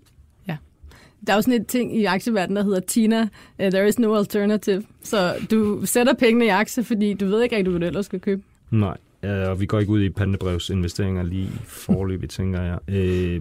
[1.27, 3.23] Der er jo sådan et ting i aktieverdenen, der hedder Tina,
[3.59, 4.83] uh, there is no alternative.
[5.03, 8.21] Så du sætter pengene i aktie, fordi du ved ikke rigtig, hvad du ellers skal
[8.21, 8.43] købe.
[8.71, 12.79] Nej, ja, og vi går ikke ud i pantebrevsinvesteringer lige forløbig, tænker jeg.
[12.89, 13.41] Øh,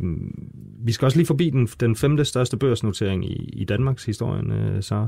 [0.86, 4.84] vi skal også lige forbi den, den femte største børsnotering i, i Danmarks historien, øh,
[4.84, 5.08] så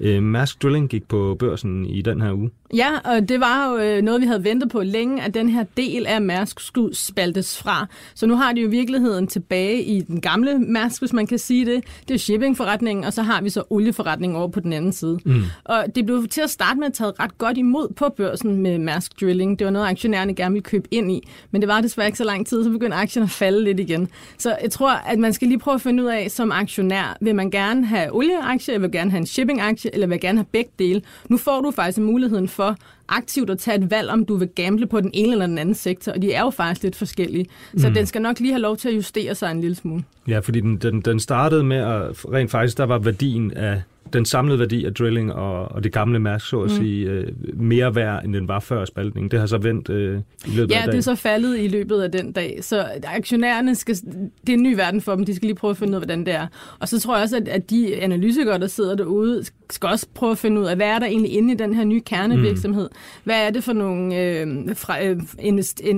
[0.00, 2.50] øh, Maersk Drilling gik på børsen i den her uge.
[2.74, 5.64] Ja, og det var jo øh, noget, vi havde ventet på længe, at den her
[5.76, 7.86] del af Mærsk skulle spaltes fra.
[8.14, 11.66] Så nu har de jo virkeligheden tilbage i den gamle Mærsk, hvis man kan sige
[11.66, 11.84] det.
[12.08, 15.18] Det er shippingforretningen, og så har vi så olieforretningen over på den anden side.
[15.24, 15.42] Mm.
[15.64, 19.20] Og det blev til at starte med taget ret godt imod på børsen med Mærsk
[19.20, 19.58] Drilling.
[19.58, 22.24] Det var noget, aktionærerne gerne ville købe ind i, men det var desværre ikke så
[22.24, 24.08] lang tid, så begyndte aktierne at falde lidt igen.
[24.38, 27.34] Så jeg tror, at man skal lige prøve at finde ud af, som aktionær, vil
[27.34, 30.70] man gerne have olieaktie, eller vil gerne have en shippingaktie, eller vil gerne have begge
[30.78, 31.02] dele.
[31.28, 32.76] Nu får du faktisk muligheden for
[33.08, 35.74] aktivt at tage et valg, om du vil gamble på den ene eller den anden
[35.74, 37.46] sektor, og de er jo faktisk lidt forskellige.
[37.76, 37.94] Så mm.
[37.94, 40.04] den skal nok lige have lov til at justere sig en lille smule.
[40.28, 44.24] Ja, fordi den, den, den startede med, at rent faktisk, der var værdien af den
[44.24, 46.76] samlede værdi af drilling og, og det gamle Mærsk, så at mm.
[46.76, 49.30] sige, øh, mere værd, end den var før spaltningen.
[49.30, 50.90] Det har så vendt øh, i løbet ja, af dagen.
[50.90, 52.58] det er så faldet i løbet af den dag.
[52.62, 55.24] Så aktionærerne skal, det er en ny verden for dem.
[55.24, 56.46] De skal lige prøve at finde ud af, hvordan det er.
[56.78, 60.32] Og så tror jeg også, at, at de analytikere, der sidder derude, skal også prøve
[60.32, 62.88] at finde ud af, hvad er der egentlig inde i den her nye kernevirksomhed?
[62.92, 62.98] Mm.
[63.24, 65.20] Hvad er det for nogle øh, fra, øh,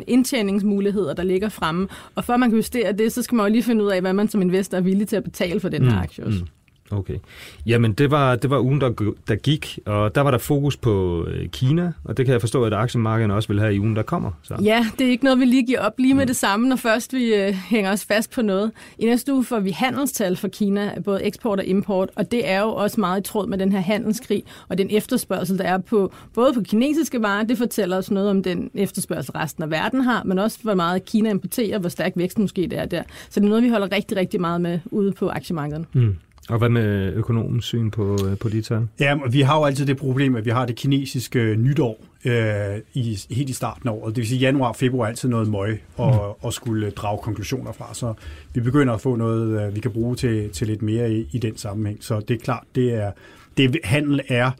[0.07, 1.89] indtjeningsmuligheder, der ligger fremme?
[2.15, 4.13] Og før man kan justere det, så skal man jo lige finde ud af, hvad
[4.13, 5.89] man som investor er villig til at betale for den mm.
[5.89, 6.39] her aktie også.
[6.39, 6.49] Mm.
[6.91, 7.19] Okay.
[7.67, 11.25] Jamen, det var, det var ugen, der, der gik, og der var der fokus på
[11.25, 14.03] øh, Kina, og det kan jeg forstå, at aktiemarkedet også vil have i ugen, der
[14.03, 14.31] kommer.
[14.43, 14.57] Så.
[14.63, 16.27] Ja, det er ikke noget, vi lige giver op lige med mm.
[16.27, 18.73] det samme, når først vi øh, hænger os fast på noget.
[18.99, 22.61] I næste uge får vi handelstal for Kina, både eksport og import, og det er
[22.61, 26.13] jo også meget i tråd med den her handelskrig og den efterspørgsel, der er på
[26.35, 30.23] både på kinesiske varer, det fortæller os noget om den efterspørgsel, resten af verden har,
[30.25, 33.03] men også hvor meget Kina importerer, hvor stærk væksten måske det er der.
[33.31, 35.85] Så det er noget, vi holder rigtig, rigtig meget med ude på aktiemarkedet.
[35.93, 36.17] Mm.
[36.49, 38.89] Og hvad med økonomens syn på, øh, på de tal?
[39.01, 43.19] Ja, vi har jo altid det problem, at vi har det kinesiske nytår øh, i,
[43.31, 44.17] helt i starten af året.
[44.17, 46.47] Det vil sige, januar og februar er altid noget møg og, mm.
[46.47, 47.95] og skulle drage konklusioner fra.
[47.95, 48.15] Så
[48.55, 51.39] vi begynder at få noget, øh, vi kan bruge til, til lidt mere i, i
[51.39, 52.05] den sammenhæng.
[52.05, 53.11] Så det er klart, det er,
[53.57, 54.51] det handel er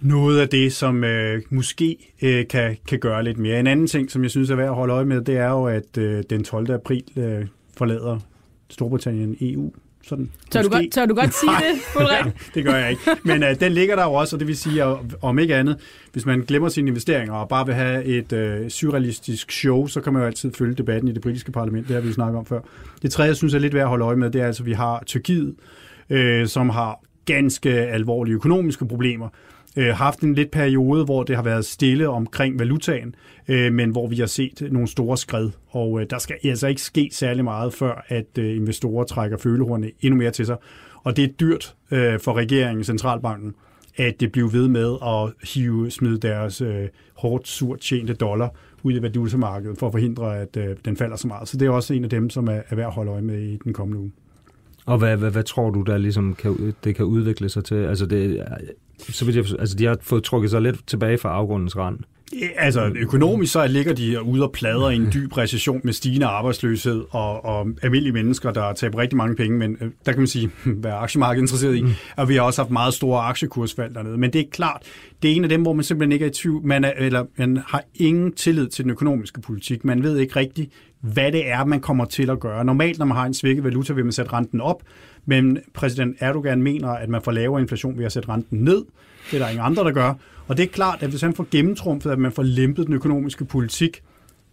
[0.00, 3.60] noget af det, som øh, måske øh, kan, kan gøre lidt mere.
[3.60, 5.64] En anden ting, som jeg synes er værd at holde øje med, det er jo,
[5.64, 6.70] at øh, den 12.
[6.70, 8.18] april øh, forlader
[8.68, 9.72] Storbritannien EU.
[10.08, 13.02] Sådan, tør, du godt, tør du godt sige det, ja, det gør jeg ikke.
[13.24, 15.76] Men uh, den ligger der jo også, og det vil sige, at, om ikke andet,
[16.12, 20.12] hvis man glemmer sine investeringer og bare vil have et uh, surrealistisk show, så kan
[20.12, 21.88] man jo altid følge debatten i det britiske parlament.
[21.88, 22.60] Det har vi snakket om før.
[23.02, 24.66] Det tredje, jeg synes er lidt værd at holde øje med, det er altså, at
[24.66, 25.54] vi har Tyrkiet,
[26.10, 29.28] uh, som har ganske alvorlige økonomiske problemer
[29.76, 33.14] øh, haft en lidt periode, hvor det har været stille omkring valutaen,
[33.48, 35.50] øh, men hvor vi har set nogle store skred.
[35.68, 39.90] Og øh, der skal altså ikke ske særlig meget, før at øh, investorer trækker følehornene
[40.00, 40.56] endnu mere til sig.
[41.04, 43.54] Og det er dyrt øh, for regeringen, centralbanken,
[43.96, 48.92] at det bliver ved med at hive, smide deres øh, hårdt surt tjente dollar ud
[48.92, 51.48] i valutamarkedet for at forhindre, at øh, den falder så meget.
[51.48, 53.40] Så det er også en af dem, som er, er værd at holde øje med
[53.40, 54.12] i den kommende uge.
[54.88, 57.74] Og hvad, hvad, hvad tror du, der ligesom kan, det kan udvikle sig til?
[57.74, 58.44] Altså, det,
[58.98, 61.98] så vidt jeg, altså de har fået trukket sig lidt tilbage fra afgrundens rand.
[62.56, 67.04] Altså økonomisk så ligger de ude og plader i en dyb recession med stigende arbejdsløshed
[67.10, 70.50] og, og almindelige mennesker, der taber rigtig mange penge, men øh, der kan man sige,
[70.80, 71.90] hvad er aktiemarkedet interesseret i, mm.
[72.16, 74.18] og vi har også haft meget store aktiekursfald dernede.
[74.18, 74.82] Men det er klart,
[75.22, 77.24] det er en af dem, hvor man simpelthen ikke er i tvivl, man, er, eller,
[77.36, 79.84] man har ingen tillid til den økonomiske politik.
[79.84, 82.64] Man ved ikke rigtigt, hvad det er, man kommer til at gøre.
[82.64, 84.82] Normalt, når man har en svækket valuta, vil man sætte renten op,
[85.26, 88.84] men præsident Erdogan mener, at man får lavere inflation ved at sætte renten ned.
[89.30, 90.14] Det er der ingen andre, der gør.
[90.48, 93.44] Og det er klart, at hvis han får gennemtrumfet, at man får lempet den økonomiske
[93.44, 94.02] politik,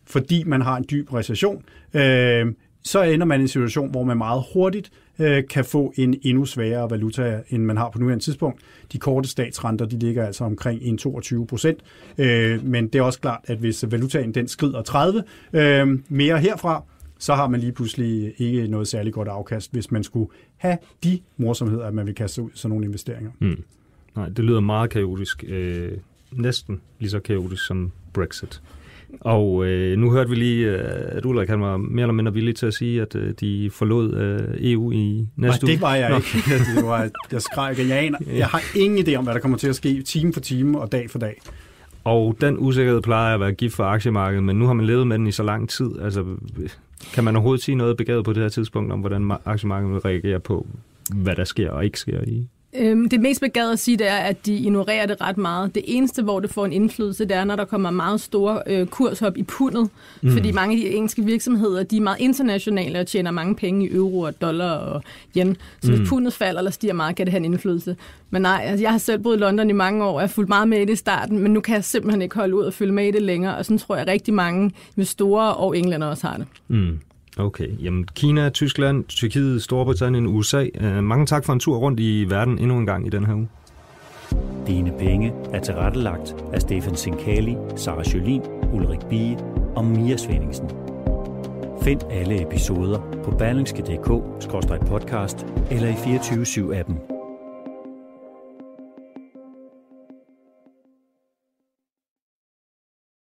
[0.07, 2.53] fordi man har en dyb recession, øh,
[2.83, 6.45] så ender man i en situation, hvor man meget hurtigt øh, kan få en endnu
[6.45, 8.61] sværere valuta, end man har på nuværende tidspunkt.
[8.91, 11.79] De korte statsrenter, de ligger altså omkring 1,22 procent,
[12.17, 15.23] øh, men det er også klart, at hvis valutaen den skrider 30
[15.53, 16.83] øh, mere herfra,
[17.19, 21.19] så har man lige pludselig ikke noget særligt godt afkast, hvis man skulle have de
[21.37, 23.31] morsomheder, at man vil kaste ud sådan nogle investeringer.
[23.39, 23.63] Mm.
[24.15, 25.43] Nej, det lyder meget kaotisk.
[25.47, 25.91] Øh,
[26.31, 28.61] næsten lige så kaotisk som Brexit.
[29.19, 32.55] Og øh, nu hørte vi lige, øh, at Ulrik han var mere eller mindre villig
[32.55, 35.67] til at sige, at øh, de forlod øh, EU i næste uge.
[35.67, 36.15] Nej, det var jeg Nå.
[36.15, 36.29] ikke.
[36.75, 38.17] Det var, jeg skreg, jeg aner.
[38.33, 40.91] Jeg har ingen idé om, hvad der kommer til at ske time for time og
[40.91, 41.41] dag for dag.
[42.03, 45.17] Og den usikkerhed plejer at være gift for aktiemarkedet, men nu har man levet med
[45.17, 45.89] den i så lang tid.
[46.01, 46.25] Altså,
[47.13, 50.39] kan man overhovedet sige noget begavet på det her tidspunkt om, hvordan aktiemarkedet vil reagere
[50.39, 50.67] på,
[51.13, 52.47] hvad der sker og ikke sker i
[52.79, 55.75] Øhm, det mest begavede at sige, det er, at de ignorerer det ret meget.
[55.75, 58.87] Det eneste, hvor det får en indflydelse, det er, når der kommer meget store øh,
[58.87, 59.89] kurshop i pundet.
[60.21, 60.31] Mm.
[60.31, 63.93] Fordi mange af de engelske virksomheder, de er meget internationale og tjener mange penge i
[63.93, 65.03] euro og dollar og
[65.37, 65.57] yen.
[65.81, 66.05] Så hvis mm.
[66.05, 67.95] pundet falder eller stiger meget, kan det have en indflydelse.
[68.29, 70.33] Men nej, altså, jeg har selv boet i London i mange år, og jeg har
[70.33, 72.63] fulgt meget med i det i starten, men nu kan jeg simpelthen ikke holde ud
[72.63, 73.57] og følge med i det længere.
[73.57, 74.71] Og sådan tror jeg rigtig mange
[75.03, 76.45] store og englænder også har det.
[76.67, 76.99] Mm.
[77.37, 80.65] Okay, jamen Kina, Tyskland, Tyrkiet, Storbritannien, USA.
[80.81, 83.25] Uh, øh, mange tak for en tur rundt i verden endnu en gang i den
[83.25, 83.49] her uge.
[84.67, 88.41] Dine penge er tilrettelagt af Stefan Sinkali, Sara Jolin,
[88.73, 89.37] Ulrik Bie
[89.75, 90.69] og Mia Svendingsen.
[91.81, 97.14] Find alle episoder på berlingske.dk-podcast eller i 24 7 appen